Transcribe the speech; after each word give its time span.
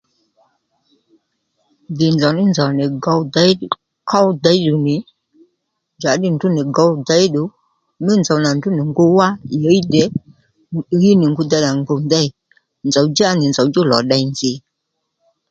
Dhì 1.97 2.07
nzò 2.15 2.29
ní 2.37 2.43
nzòw 2.51 2.71
nì 2.79 2.85
gǒw 3.03 3.21
ków 4.13 4.23
dèyddù 4.43 4.73
ní 4.87 4.95
njǎddí 5.97 6.27
ndrǔ 6.33 6.47
nì 6.55 6.61
gòw 6.75 6.91
děyddù 7.07 7.43
mí 8.05 8.13
nzòw 8.21 8.39
nà 8.43 8.49
ndrǔ 8.55 8.69
nì 8.77 8.83
ngu 8.89 9.05
wá 9.17 9.27
ì 9.55 9.57
ɦíy 9.65 9.81
dè 9.93 10.03
ì 10.93 10.97
ɦíy 11.01 11.15
nì 11.19 11.25
ngu 11.31 11.41
dey 11.51 11.61
rà 11.65 11.71
ngu 11.79 11.95
dey 12.11 12.27
nzòw 12.87 13.05
djá 13.09 13.29
nì 13.39 13.45
nzòw 13.49 13.67
djú 13.69 13.81
lò 13.91 13.97
ddey 14.03 14.23
nzǐ 14.31 14.51